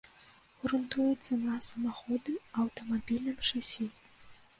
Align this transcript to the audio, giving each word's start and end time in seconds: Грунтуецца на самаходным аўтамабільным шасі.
Грунтуецца 0.61 1.35
на 1.41 1.57
самаходным 1.67 2.39
аўтамабільным 2.63 3.37
шасі. 3.51 3.85